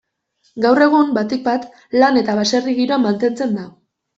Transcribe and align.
Gaur 0.63 0.81
egun, 0.85 1.11
batik-bat, 1.17 1.67
landa 2.05 2.25
eta 2.25 2.39
baserri 2.43 2.77
giroan 2.81 3.07
mantentzen 3.07 3.57
da. 3.61 3.71